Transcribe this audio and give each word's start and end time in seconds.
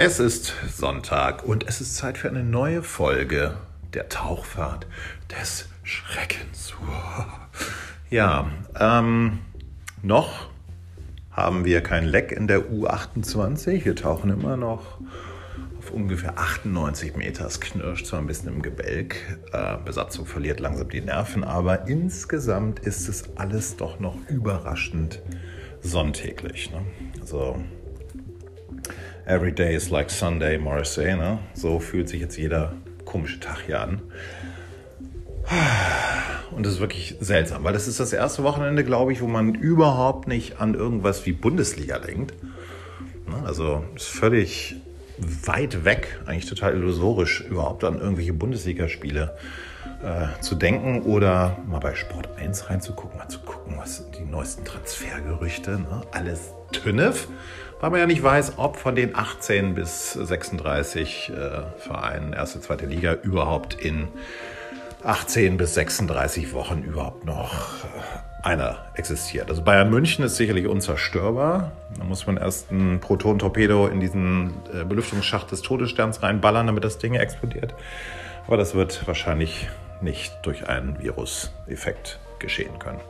Es 0.00 0.20
ist 0.20 0.54
Sonntag 0.76 1.42
und 1.42 1.66
es 1.66 1.80
ist 1.80 1.96
Zeit 1.96 2.18
für 2.18 2.28
eine 2.28 2.44
neue 2.44 2.84
Folge 2.84 3.56
der 3.94 4.08
Tauchfahrt 4.08 4.86
des 5.28 5.68
Schreckens. 5.82 6.72
Ja, 8.08 8.48
ähm, 8.78 9.40
noch 10.00 10.50
haben 11.32 11.64
wir 11.64 11.80
kein 11.80 12.04
Leck 12.04 12.30
in 12.30 12.46
der 12.46 12.70
U28. 12.70 13.84
Wir 13.84 13.96
tauchen 13.96 14.30
immer 14.30 14.56
noch 14.56 15.00
auf 15.80 15.90
ungefähr 15.90 16.38
98 16.38 17.16
Meter. 17.16 17.46
Es 17.46 17.60
knirscht 17.60 18.06
zwar 18.06 18.20
ein 18.20 18.28
bisschen 18.28 18.54
im 18.54 18.62
Gebälk. 18.62 19.16
Äh, 19.52 19.78
Besatzung 19.84 20.26
verliert 20.26 20.60
langsam 20.60 20.88
die 20.90 21.00
Nerven, 21.00 21.42
aber 21.42 21.88
insgesamt 21.88 22.78
ist 22.78 23.08
es 23.08 23.36
alles 23.36 23.76
doch 23.76 23.98
noch 23.98 24.14
überraschend 24.28 25.20
sonntäglich. 25.80 26.70
Ne? 26.70 26.82
Also 27.20 27.56
Every 29.28 29.52
day 29.52 29.74
is 29.74 29.90
like 29.90 30.10
Sunday, 30.10 30.56
Morrissey. 30.56 31.14
Ne? 31.14 31.38
So 31.52 31.80
fühlt 31.80 32.08
sich 32.08 32.22
jetzt 32.22 32.38
jeder 32.38 32.72
komische 33.04 33.38
Tag 33.38 33.58
hier 33.66 33.82
an. 33.82 34.00
Und 36.50 36.64
das 36.64 36.72
ist 36.72 36.80
wirklich 36.80 37.14
seltsam, 37.20 37.62
weil 37.62 37.74
das 37.74 37.86
ist 37.88 38.00
das 38.00 38.14
erste 38.14 38.42
Wochenende, 38.42 38.84
glaube 38.84 39.12
ich, 39.12 39.20
wo 39.20 39.26
man 39.26 39.54
überhaupt 39.54 40.28
nicht 40.28 40.62
an 40.62 40.72
irgendwas 40.72 41.26
wie 41.26 41.32
Bundesliga 41.32 41.98
denkt. 41.98 42.32
Ne? 43.28 43.42
Also 43.44 43.84
ist 43.94 44.08
völlig 44.08 44.76
weit 45.44 45.84
weg, 45.84 46.20
eigentlich 46.26 46.46
total 46.46 46.74
illusorisch, 46.74 47.42
überhaupt 47.42 47.84
an 47.84 47.98
irgendwelche 48.00 48.32
Bundesligaspiele 48.32 49.36
äh, 50.02 50.40
zu 50.40 50.54
denken 50.54 51.02
oder 51.02 51.58
mal 51.66 51.80
bei 51.80 51.94
Sport 51.94 52.28
1 52.36 52.70
reinzugucken, 52.70 53.18
mal 53.18 53.28
zu 53.28 53.40
gucken, 53.40 53.74
was 53.78 53.98
sind 53.98 54.18
die 54.18 54.24
neuesten 54.24 54.64
Transfergerüchte. 54.64 55.72
Ne? 55.72 56.02
Alles 56.12 56.52
Tünnef 56.72 57.28
weil 57.80 57.90
man 57.90 58.00
ja 58.00 58.06
nicht 58.06 58.22
weiß, 58.22 58.54
ob 58.56 58.76
von 58.76 58.94
den 58.94 59.14
18 59.14 59.74
bis 59.74 60.12
36 60.12 61.30
äh, 61.30 61.80
Vereinen 61.80 62.32
erste, 62.32 62.60
zweite 62.60 62.86
Liga 62.86 63.14
überhaupt 63.14 63.74
in 63.74 64.08
18 65.04 65.56
bis 65.56 65.74
36 65.74 66.52
Wochen 66.52 66.82
überhaupt 66.82 67.24
noch 67.24 67.84
äh, 67.84 68.46
einer 68.46 68.86
existiert. 68.94 69.48
Also 69.50 69.62
Bayern 69.62 69.90
München 69.90 70.24
ist 70.24 70.36
sicherlich 70.36 70.66
unzerstörbar. 70.66 71.72
Da 71.96 72.04
muss 72.04 72.26
man 72.26 72.36
erst 72.36 72.70
ein 72.70 73.00
Proton-Torpedo 73.00 73.86
in 73.86 74.00
diesen 74.00 74.54
äh, 74.72 74.84
Belüftungsschacht 74.84 75.50
des 75.50 75.62
Todessterns 75.62 76.22
reinballern, 76.22 76.66
damit 76.66 76.84
das 76.84 76.98
Ding 76.98 77.14
explodiert. 77.14 77.74
Aber 78.46 78.56
das 78.56 78.74
wird 78.74 79.06
wahrscheinlich 79.06 79.68
nicht 80.00 80.34
durch 80.42 80.68
einen 80.68 81.00
Virus-Effekt 81.00 82.18
geschehen 82.38 82.78
können. 82.78 83.00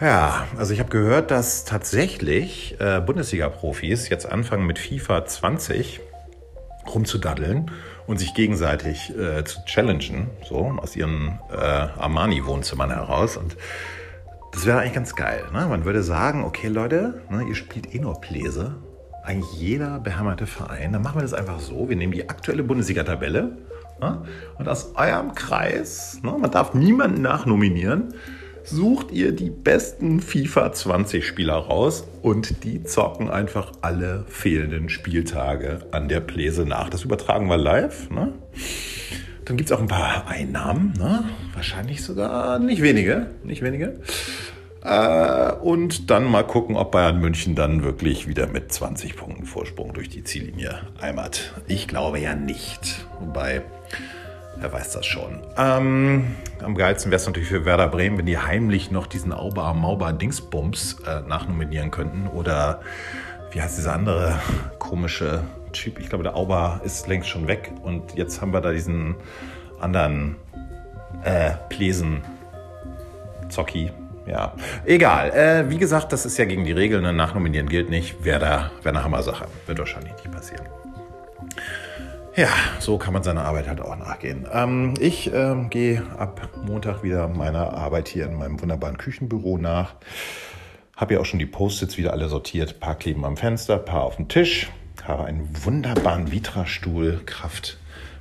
Ja, 0.00 0.46
also 0.58 0.74
ich 0.74 0.80
habe 0.80 0.90
gehört, 0.90 1.30
dass 1.30 1.64
tatsächlich 1.64 2.76
äh, 2.80 3.00
Bundesliga-Profis 3.00 4.08
jetzt 4.08 4.26
anfangen 4.26 4.66
mit 4.66 4.78
FIFA 4.78 5.24
20 5.24 6.00
rumzudaddeln 6.92 7.70
und 8.06 8.18
sich 8.18 8.34
gegenseitig 8.34 9.16
äh, 9.16 9.44
zu 9.44 9.64
challengen, 9.64 10.30
so 10.46 10.76
aus 10.80 10.96
ihren 10.96 11.38
äh, 11.50 11.56
Armani-Wohnzimmern 11.56 12.90
heraus. 12.90 13.36
Und 13.36 13.56
das 14.52 14.66
wäre 14.66 14.80
eigentlich 14.80 14.94
ganz 14.94 15.14
geil. 15.14 15.44
Ne? 15.52 15.66
Man 15.66 15.84
würde 15.84 16.02
sagen, 16.02 16.44
okay 16.44 16.68
Leute, 16.68 17.22
ne, 17.30 17.44
ihr 17.48 17.54
spielt 17.54 17.94
eh 17.94 17.98
nur 17.98 18.20
Pläse. 18.20 18.76
Eigentlich 19.24 19.52
jeder 19.54 20.00
behämmerte 20.00 20.46
Verein. 20.46 20.92
Dann 20.92 21.02
machen 21.02 21.16
wir 21.16 21.22
das 21.22 21.32
einfach 21.34 21.58
so. 21.58 21.88
Wir 21.88 21.96
nehmen 21.96 22.12
die 22.12 22.28
aktuelle 22.28 22.62
Bundesliga-Tabelle 22.62 23.56
ne? 24.00 24.22
und 24.58 24.68
aus 24.68 24.94
eurem 24.96 25.34
Kreis, 25.34 26.20
ne, 26.22 26.36
man 26.38 26.50
darf 26.50 26.74
niemanden 26.74 27.22
nachnominieren, 27.22 28.14
sucht 28.64 29.12
ihr 29.12 29.32
die 29.32 29.50
besten 29.50 30.20
FIFA 30.20 30.72
20 30.72 31.26
Spieler 31.26 31.54
raus 31.54 32.06
und 32.22 32.64
die 32.64 32.82
zocken 32.82 33.30
einfach 33.30 33.72
alle 33.82 34.24
fehlenden 34.28 34.88
Spieltage 34.88 35.80
an 35.90 36.08
der 36.08 36.20
Pläse 36.20 36.64
nach. 36.64 36.88
Das 36.88 37.04
übertragen 37.04 37.48
wir 37.48 37.58
live. 37.58 38.10
Ne? 38.10 38.32
Dann 39.44 39.56
gibt 39.56 39.70
es 39.70 39.76
auch 39.76 39.80
ein 39.80 39.88
paar 39.88 40.26
Einnahmen, 40.26 40.94
ne? 40.98 41.24
wahrscheinlich 41.52 42.02
sogar 42.02 42.58
nicht 42.58 42.80
wenige, 42.80 43.26
nicht 43.44 43.62
wenige. 43.62 44.00
Äh, 44.82 45.52
und 45.52 46.10
dann 46.10 46.24
mal 46.24 46.46
gucken, 46.46 46.76
ob 46.76 46.92
Bayern 46.92 47.18
München 47.18 47.54
dann 47.54 47.82
wirklich 47.82 48.26
wieder 48.26 48.46
mit 48.46 48.72
20 48.72 49.16
Punkten 49.16 49.46
Vorsprung 49.46 49.92
durch 49.92 50.08
die 50.08 50.24
Ziellinie 50.24 50.80
eimert. 51.00 51.54
Ich 51.68 51.88
glaube 51.88 52.18
ja 52.20 52.34
nicht. 52.34 53.06
Wobei 53.20 53.62
Wer 54.56 54.72
weiß 54.72 54.92
das 54.92 55.04
schon. 55.06 55.40
Ähm, 55.56 56.36
am 56.62 56.74
geilsten 56.74 57.10
wäre 57.10 57.20
es 57.20 57.26
natürlich 57.26 57.48
für 57.48 57.64
Werder 57.64 57.88
Bremen, 57.88 58.18
wenn 58.18 58.26
die 58.26 58.38
heimlich 58.38 58.90
noch 58.90 59.06
diesen 59.06 59.32
Auber 59.32 59.72
Mauber 59.74 60.12
Dingsbums 60.12 60.98
äh, 61.06 61.20
nachnominieren 61.28 61.90
könnten. 61.90 62.28
Oder 62.28 62.80
wie 63.50 63.60
heißt 63.60 63.76
dieser 63.76 63.94
andere 63.94 64.38
komische 64.78 65.42
Typ? 65.72 65.98
Ich 65.98 66.08
glaube, 66.08 66.24
der 66.24 66.36
Auber 66.36 66.80
ist 66.84 67.08
längst 67.08 67.28
schon 67.28 67.46
weg. 67.46 67.72
Und 67.82 68.14
jetzt 68.14 68.40
haben 68.40 68.52
wir 68.52 68.60
da 68.60 68.72
diesen 68.72 69.16
anderen 69.80 70.36
äh, 71.24 71.52
Plesen 71.68 72.22
Zocki. 73.48 73.90
Ja, 74.26 74.54
egal. 74.86 75.30
Äh, 75.32 75.70
wie 75.70 75.76
gesagt, 75.76 76.12
das 76.12 76.24
ist 76.24 76.38
ja 76.38 76.46
gegen 76.46 76.64
die 76.64 76.72
Regeln. 76.72 77.14
Nachnominieren 77.16 77.68
gilt 77.68 77.90
nicht. 77.90 78.24
Wäre 78.24 78.40
da 78.40 78.70
eine 78.88 79.04
Hammer-Sache. 79.04 79.46
Wird 79.66 79.78
wahrscheinlich 79.78 80.12
nicht 80.14 80.32
passieren. 80.32 80.64
Ja, 82.36 82.48
so 82.80 82.98
kann 82.98 83.12
man 83.12 83.22
seiner 83.22 83.44
Arbeit 83.44 83.68
halt 83.68 83.80
auch 83.80 83.94
nachgehen. 83.94 84.44
Ähm, 84.52 84.94
ich 84.98 85.32
ähm, 85.32 85.70
gehe 85.70 86.02
ab 86.18 86.48
Montag 86.66 87.04
wieder 87.04 87.28
meiner 87.28 87.74
Arbeit 87.74 88.08
hier 88.08 88.26
in 88.26 88.34
meinem 88.34 88.60
wunderbaren 88.60 88.98
Küchenbüro 88.98 89.56
nach. 89.56 89.94
Habe 90.96 91.14
ja 91.14 91.20
auch 91.20 91.26
schon 91.26 91.38
die 91.38 91.46
Post-its 91.46 91.96
wieder 91.96 92.12
alle 92.12 92.28
sortiert. 92.28 92.74
Ein 92.74 92.80
paar 92.80 92.96
kleben 92.96 93.24
am 93.24 93.36
Fenster, 93.36 93.78
paar 93.78 94.02
auf 94.02 94.16
dem 94.16 94.26
Tisch. 94.26 94.68
Habe 95.04 95.26
einen 95.26 95.48
wunderbaren 95.64 96.32
Vitra-Stuhl, 96.32 97.20
Kraft 97.24 97.78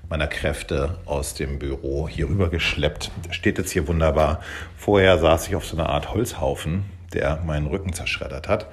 meiner 0.09 0.27
Kräfte 0.27 0.99
aus 1.05 1.33
dem 1.33 1.57
Büro 1.57 2.07
hier 2.07 2.29
rüber 2.29 2.49
geschleppt. 2.49 3.09
Der 3.27 3.33
steht 3.33 3.57
jetzt 3.57 3.71
hier 3.71 3.87
wunderbar. 3.87 4.41
Vorher 4.77 5.17
saß 5.17 5.47
ich 5.47 5.55
auf 5.55 5.65
so 5.65 5.75
einer 5.75 5.89
Art 5.89 6.13
Holzhaufen, 6.13 6.85
der 7.13 7.41
meinen 7.47 7.65
Rücken 7.65 7.93
zerschreddert 7.93 8.47
hat. 8.47 8.67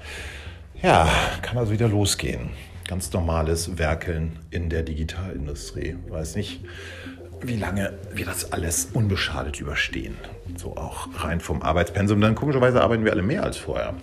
Ja, 0.83 1.09
kann 1.41 1.57
also 1.57 1.71
wieder 1.71 1.87
losgehen 1.87 2.51
ganz 2.91 3.13
normales 3.13 3.77
Werkeln 3.77 4.33
in 4.49 4.67
der 4.67 4.83
Digitalindustrie. 4.83 5.95
Ich 6.05 6.11
weiß 6.11 6.35
nicht, 6.35 6.59
wie 7.39 7.55
lange 7.55 7.93
wir 8.13 8.25
das 8.25 8.51
alles 8.51 8.89
unbeschadet 8.91 9.61
überstehen. 9.61 10.17
So 10.57 10.75
auch 10.75 11.07
rein 11.23 11.39
vom 11.39 11.61
Arbeitspensum. 11.61 12.19
Dann 12.19 12.35
komischerweise 12.35 12.81
arbeiten 12.81 13.05
wir 13.05 13.13
alle 13.13 13.21
mehr 13.21 13.43
als 13.43 13.55
vorher. 13.55 13.93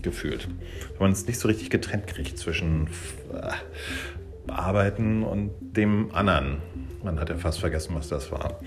Gefühlt. 0.00 0.48
Wenn 0.92 0.98
man 0.98 1.12
es 1.12 1.26
nicht 1.26 1.40
so 1.40 1.46
richtig 1.46 1.68
getrennt 1.68 2.06
kriegt 2.06 2.38
zwischen 2.38 2.86
äh, 3.34 4.50
Arbeiten 4.50 5.24
und 5.24 5.50
dem 5.60 6.10
anderen. 6.14 6.62
Man 7.04 7.20
hat 7.20 7.28
ja 7.28 7.36
fast 7.36 7.60
vergessen, 7.60 7.94
was 7.94 8.08
das 8.08 8.32
war. 8.32 8.60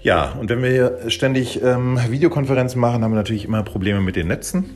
Ja, 0.00 0.32
und 0.40 0.48
wenn 0.48 0.62
wir 0.62 1.10
ständig 1.10 1.62
ähm, 1.62 1.98
Videokonferenzen 2.08 2.80
machen, 2.80 3.04
haben 3.04 3.10
wir 3.10 3.16
natürlich 3.16 3.44
immer 3.44 3.62
Probleme 3.62 4.00
mit 4.00 4.16
den 4.16 4.28
Netzen 4.28 4.70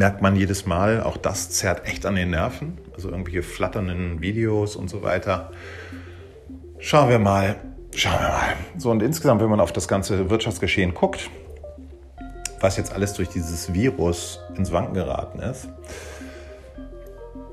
merkt 0.00 0.22
man 0.22 0.34
jedes 0.34 0.64
Mal, 0.64 1.02
auch 1.02 1.18
das 1.18 1.50
zerrt 1.50 1.86
echt 1.86 2.06
an 2.06 2.14
den 2.14 2.30
Nerven. 2.30 2.78
Also 2.94 3.10
irgendwelche 3.10 3.42
flatternden 3.42 4.22
Videos 4.22 4.74
und 4.74 4.88
so 4.88 5.02
weiter. 5.02 5.50
Schauen 6.78 7.10
wir 7.10 7.18
mal, 7.18 7.56
schauen 7.94 8.18
wir 8.18 8.28
mal. 8.28 8.54
So 8.78 8.90
und 8.90 9.02
insgesamt, 9.02 9.42
wenn 9.42 9.50
man 9.50 9.60
auf 9.60 9.74
das 9.74 9.88
ganze 9.88 10.30
Wirtschaftsgeschehen 10.30 10.94
guckt, 10.94 11.28
was 12.60 12.78
jetzt 12.78 12.94
alles 12.94 13.12
durch 13.12 13.28
dieses 13.28 13.74
Virus 13.74 14.40
ins 14.56 14.72
Wanken 14.72 14.94
geraten 14.94 15.38
ist. 15.40 15.68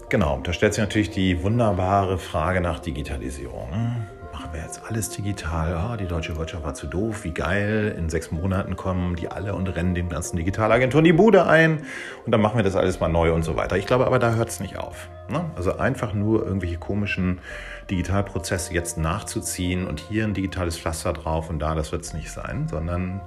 Genau, 0.07 0.39
da 0.41 0.53
stellt 0.53 0.73
sich 0.73 0.81
natürlich 0.81 1.09
die 1.09 1.43
wunderbare 1.43 2.17
Frage 2.17 2.61
nach 2.61 2.79
Digitalisierung 2.79 4.07
machen 4.47 4.59
wir 4.59 4.65
jetzt 4.65 4.81
alles 4.87 5.09
digital. 5.09 5.71
Ja, 5.71 5.97
die 5.97 6.05
deutsche 6.05 6.37
Wirtschaft 6.37 6.63
war 6.63 6.73
zu 6.73 6.87
doof, 6.87 7.25
wie 7.25 7.31
geil. 7.31 7.93
In 7.97 8.09
sechs 8.09 8.31
Monaten 8.31 8.77
kommen 8.77 9.17
die 9.17 9.27
alle 9.27 9.53
und 9.53 9.67
rennen 9.67 9.93
den 9.93 10.07
ganzen 10.07 10.37
Digitalagenturen 10.37 11.03
die 11.03 11.11
Bude 11.11 11.47
ein 11.47 11.81
und 12.25 12.31
dann 12.31 12.39
machen 12.39 12.55
wir 12.55 12.63
das 12.63 12.77
alles 12.77 13.01
mal 13.01 13.09
neu 13.09 13.33
und 13.33 13.43
so 13.43 13.57
weiter. 13.57 13.75
Ich 13.75 13.85
glaube 13.85 14.05
aber, 14.05 14.19
da 14.19 14.35
hört 14.35 14.47
es 14.47 14.61
nicht 14.61 14.77
auf. 14.77 15.09
Ne? 15.29 15.43
Also 15.57 15.77
einfach 15.77 16.13
nur 16.13 16.45
irgendwelche 16.45 16.77
komischen 16.77 17.39
Digitalprozesse 17.89 18.73
jetzt 18.73 18.97
nachzuziehen 18.97 19.85
und 19.85 19.99
hier 19.99 20.23
ein 20.23 20.33
digitales 20.33 20.77
Pflaster 20.77 21.11
drauf 21.11 21.49
und 21.49 21.59
da, 21.59 21.75
das 21.75 21.91
wird 21.91 22.03
es 22.03 22.13
nicht 22.13 22.31
sein, 22.31 22.69
sondern 22.69 23.19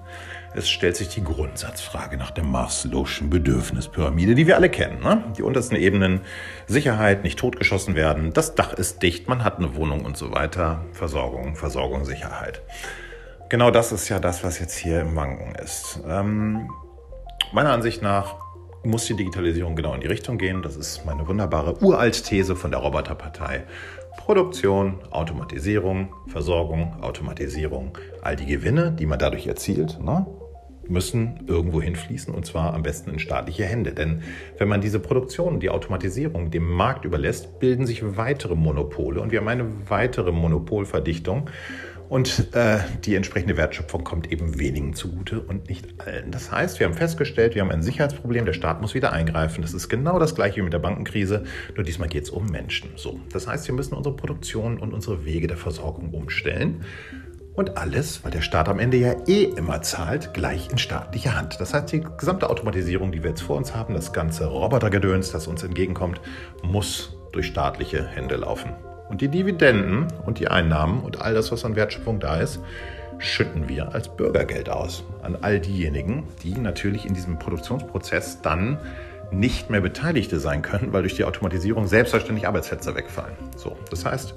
es 0.55 0.69
stellt 0.69 0.97
sich 0.97 1.09
die 1.09 1.23
Grundsatzfrage 1.23 2.17
nach 2.17 2.33
der 2.33 2.45
Maslow'schen 2.45 3.31
Bedürfnispyramide, 3.31 4.35
die 4.35 4.47
wir 4.47 4.57
alle 4.57 4.69
kennen. 4.69 5.01
Ne? 5.01 5.25
Die 5.37 5.43
untersten 5.43 5.77
Ebenen, 5.77 6.21
Sicherheit, 6.67 7.23
nicht 7.23 7.39
totgeschossen 7.39 7.95
werden, 7.95 8.33
das 8.33 8.55
Dach 8.55 8.73
ist 8.73 9.03
dicht, 9.03 9.29
man 9.29 9.45
hat 9.45 9.59
eine 9.59 9.77
Wohnung 9.77 10.05
und 10.05 10.17
so 10.17 10.33
weiter, 10.33 10.85
Versorgung, 10.93 11.55
Versorgung, 11.55 12.05
Sicherheit. 12.05 12.63
Genau 13.49 13.71
das 13.71 13.93
ist 13.93 14.09
ja 14.09 14.19
das, 14.19 14.43
was 14.45 14.59
jetzt 14.59 14.77
hier 14.77 15.01
im 15.01 15.15
Wanken 15.17 15.55
ist. 15.55 16.01
Ähm, 16.09 16.69
meiner 17.53 17.73
Ansicht 17.73 18.03
nach 18.03 18.35
muss 18.83 19.05
die 19.07 19.15
Digitalisierung 19.15 19.77
genau 19.77 19.95
in 19.95 20.01
die 20.01 20.07
Richtung 20.07 20.39
gehen. 20.39 20.63
Das 20.63 20.77
ist 20.77 21.05
meine 21.05 21.27
wunderbare 21.29 21.83
Uralt-These 21.83 22.57
von 22.57 22.71
der 22.71 22.81
Roboterpartei. 22.81 23.65
Produktion, 24.17 24.99
Automatisierung, 25.11 26.15
Versorgung, 26.27 26.97
Automatisierung, 27.03 27.99
all 28.23 28.37
die 28.37 28.47
Gewinne, 28.47 28.93
die 28.93 29.07
man 29.07 29.19
dadurch 29.19 29.47
erzielt, 29.47 29.99
ne? 30.01 30.27
Müssen 30.91 31.45
irgendwo 31.47 31.81
hinfließen 31.81 32.35
und 32.35 32.45
zwar 32.45 32.75
am 32.75 32.83
besten 32.83 33.11
in 33.11 33.19
staatliche 33.19 33.65
Hände. 33.65 33.93
Denn 33.93 34.23
wenn 34.59 34.69
man 34.69 34.81
diese 34.81 35.01
Produktion, 35.01 35.61
die 35.61 35.71
Automatisierung 35.71 36.51
dem 36.51 36.69
Markt 36.69 37.05
überlässt, 37.05 37.59
bilden 37.61 37.87
sich 37.87 38.17
weitere 38.17 38.55
Monopole 38.55 39.21
und 39.21 39.33
wir 39.33 39.41
haben 39.41 39.49
eine 39.49 39.89
weitere 39.89 40.33
Monopolverdichtung. 40.33 41.49
Und 42.11 42.53
äh, 42.57 42.79
die 43.05 43.15
entsprechende 43.15 43.57
Wertschöpfung 43.57 44.03
kommt 44.03 44.33
eben 44.33 44.59
wenigen 44.59 44.95
zugute 44.95 45.39
und 45.39 45.69
nicht 45.69 46.01
allen. 46.01 46.33
Das 46.33 46.51
heißt, 46.51 46.81
wir 46.81 46.89
haben 46.89 46.95
festgestellt, 46.95 47.55
wir 47.55 47.63
haben 47.63 47.71
ein 47.71 47.83
Sicherheitsproblem, 47.83 48.47
der 48.47 48.53
Staat 48.53 48.81
muss 48.81 48.95
wieder 48.95 49.13
eingreifen. 49.13 49.63
Das 49.63 49.75
ist 49.75 49.89
genau 49.89 50.19
das 50.19 50.35
gleiche 50.35 50.57
wie 50.57 50.63
mit 50.63 50.73
der 50.73 50.81
Bankenkrise, 50.81 51.45
nur 51.77 51.85
diesmal 51.85 52.09
geht 52.09 52.25
es 52.25 52.31
um 52.31 52.47
Menschen. 52.47 52.91
So, 52.97 53.21
das 53.33 53.47
heißt, 53.47 53.69
wir 53.69 53.77
müssen 53.77 53.95
unsere 53.95 54.17
Produktion 54.17 54.81
und 54.81 54.93
unsere 54.93 55.25
Wege 55.25 55.47
der 55.47 55.57
Versorgung 55.57 56.11
umstellen. 56.11 56.85
Und 57.55 57.77
alles, 57.77 58.25
weil 58.25 58.31
der 58.31 58.43
Staat 58.43 58.69
am 58.69 58.79
Ende 58.79 58.97
ja 58.97 59.15
eh 59.27 59.45
immer 59.45 59.83
zahlt, 59.83 60.33
gleich 60.33 60.71
in 60.71 60.79
staatlicher 60.79 61.37
Hand. 61.37 61.61
Das 61.61 61.75
heißt, 61.75 61.93
die 61.93 62.05
gesamte 62.17 62.49
Automatisierung, 62.49 63.13
die 63.13 63.23
wir 63.23 63.31
jetzt 63.31 63.43
vor 63.43 63.57
uns 63.57 63.75
haben, 63.75 63.95
das 63.95 64.13
ganze 64.13 64.47
Robotergedöns, 64.47 65.33
das 65.33 65.47
uns 65.47 65.63
entgegenkommt, 65.63 66.21
muss 66.63 67.17
durch 67.33 67.47
staatliche 67.47 68.07
Hände 68.07 68.37
laufen. 68.37 68.73
Und 69.09 69.21
die 69.21 69.29
Dividenden 69.29 70.07
und 70.25 70.39
die 70.39 70.49
Einnahmen 70.49 71.01
und 71.01 71.21
all 71.21 71.35
das, 71.35 71.51
was 71.51 71.65
an 71.65 71.75
Wertschöpfung 71.75 72.21
da 72.21 72.37
ist, 72.37 72.61
schütten 73.19 73.69
wir 73.69 73.93
als 73.95 74.09
Bürgergeld 74.09 74.71
aus 74.71 75.05
an 75.23 75.37
all 75.41 75.61
diejenigen, 75.61 76.25
die 76.43 76.57
natürlich 76.57 77.05
in 77.05 77.15
diesem 77.15 77.39
Produktionsprozess 77.39 78.41
dann 78.41 78.79
nicht 79.33 79.71
mehr 79.71 79.81
Beteiligte 79.81 80.41
sein 80.41 80.63
können, 80.63 80.93
weil 80.93 81.03
durch 81.03 81.15
die 81.15 81.25
Automatisierung 81.25 81.87
selbstverständlich 81.87 82.49
Arbeitsplätze 82.49 82.95
wegfallen. 82.95 83.35
So, 83.57 83.77
das 83.91 84.05
heißt, 84.05 84.35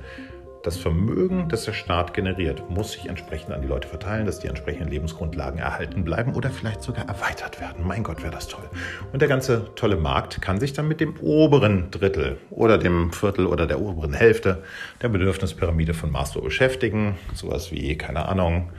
das 0.63 0.77
Vermögen, 0.77 1.49
das 1.49 1.65
der 1.65 1.73
Staat 1.73 2.13
generiert, 2.13 2.69
muss 2.69 2.93
sich 2.93 3.07
entsprechend 3.07 3.51
an 3.51 3.61
die 3.61 3.67
Leute 3.67 3.87
verteilen, 3.87 4.25
dass 4.25 4.39
die 4.39 4.47
entsprechenden 4.47 4.89
Lebensgrundlagen 4.89 5.59
erhalten 5.59 6.05
bleiben 6.05 6.33
oder 6.35 6.49
vielleicht 6.49 6.81
sogar 6.81 7.05
erweitert 7.05 7.59
werden. 7.59 7.85
Mein 7.85 8.01
Gott, 8.01 8.23
wäre 8.23 8.31
das 8.31 8.47
toll. 8.47 8.63
Und 9.11 9.21
der 9.21 9.27
ganze 9.27 9.75
tolle 9.75 9.97
Markt 9.97 10.41
kann 10.41 10.61
sich 10.61 10.71
dann 10.71 10.87
mit 10.87 11.01
dem 11.01 11.19
oberen 11.19 11.91
Drittel 11.91 12.37
oder 12.49 12.77
dem 12.77 13.11
Viertel 13.11 13.45
oder 13.45 13.67
der 13.67 13.81
oberen 13.81 14.13
Hälfte 14.13 14.63
der 15.01 15.09
Bedürfnispyramide 15.09 15.93
von 15.93 16.11
Maslow 16.11 16.41
beschäftigen. 16.41 17.17
Sowas 17.33 17.71
wie, 17.71 17.97
keine 17.97 18.29
Ahnung, 18.29 18.71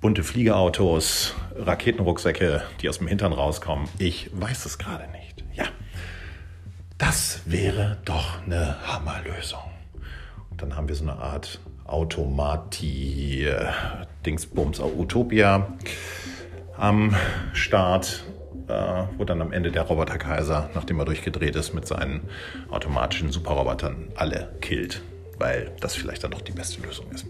bunte 0.00 0.24
Fliegerautos, 0.24 1.34
Raketenrucksäcke, 1.56 2.62
die 2.80 2.88
aus 2.88 2.98
dem 2.98 3.06
Hintern 3.06 3.34
rauskommen. 3.34 3.86
Ich 3.98 4.30
weiß 4.32 4.64
es 4.64 4.78
gerade 4.78 5.06
nicht. 5.10 5.44
Ja, 5.52 5.64
das 6.96 7.42
wäre 7.44 7.98
doch 8.06 8.42
eine 8.46 8.76
Hammerlösung. 8.86 9.77
Dann 10.58 10.76
haben 10.76 10.88
wir 10.88 10.94
so 10.94 11.04
eine 11.04 11.18
Art 11.18 11.60
Automati-Dingsbums, 11.86 14.80
Utopia 14.80 15.72
am 16.76 17.14
Start, 17.52 18.24
äh, 18.68 19.04
wo 19.16 19.24
dann 19.24 19.40
am 19.40 19.52
Ende 19.52 19.72
der 19.72 19.82
Roboterkaiser, 19.82 20.70
nachdem 20.74 20.98
er 20.98 21.06
durchgedreht 21.06 21.56
ist, 21.56 21.72
mit 21.74 21.86
seinen 21.86 22.28
automatischen 22.70 23.32
Superrobotern 23.32 24.08
alle 24.14 24.52
killt 24.60 25.00
weil 25.38 25.70
das 25.80 25.94
vielleicht 25.94 26.24
dann 26.24 26.32
doch 26.32 26.40
die 26.40 26.52
beste 26.52 26.82
Lösung 26.82 27.10
ist. 27.12 27.26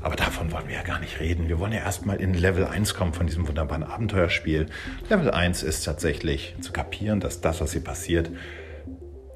Aber 0.00 0.16
davon 0.16 0.52
wollen 0.52 0.68
wir 0.68 0.76
ja 0.76 0.82
gar 0.82 1.00
nicht 1.00 1.20
reden. 1.20 1.48
Wir 1.48 1.58
wollen 1.58 1.72
ja 1.72 1.80
erstmal 1.80 2.20
in 2.20 2.34
Level 2.34 2.64
1 2.64 2.94
kommen 2.94 3.12
von 3.12 3.26
diesem 3.26 3.48
wunderbaren 3.48 3.82
Abenteuerspiel. 3.82 4.66
Level 5.08 5.30
1 5.30 5.64
ist 5.64 5.84
tatsächlich 5.84 6.54
zu 6.60 6.72
kapieren, 6.72 7.18
dass 7.18 7.40
das, 7.40 7.60
was 7.60 7.72
hier 7.72 7.82
passiert, 7.82 8.30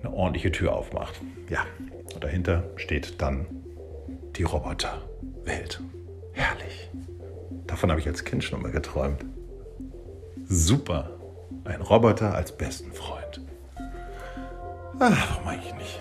eine 0.00 0.12
ordentliche 0.12 0.52
Tür 0.52 0.74
aufmacht. 0.74 1.20
Ja, 1.50 1.66
und 2.16 2.24
dahinter 2.24 2.64
steht 2.76 3.20
dann 3.20 3.46
die 4.36 4.42
Roboterwelt. 4.42 5.82
Herrlich. 6.32 6.90
Davon 7.66 7.90
habe 7.90 8.00
ich 8.00 8.08
als 8.08 8.24
Kind 8.24 8.42
schon 8.42 8.58
immer 8.58 8.70
geträumt. 8.70 9.22
Super. 10.48 11.10
Ein 11.64 11.82
Roboter 11.82 12.34
als 12.34 12.52
besten 12.52 12.90
Freund. 12.92 13.42
Ach, 14.98 15.30
warum 15.30 15.48
eigentlich 15.48 15.74
nicht? 15.74 16.00